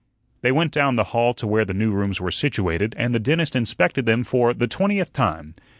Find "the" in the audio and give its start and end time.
0.95-1.03, 1.63-1.75, 3.13-3.19, 4.51-4.67